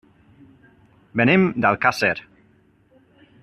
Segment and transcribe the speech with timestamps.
[1.21, 2.13] Venim d'Alcàsser.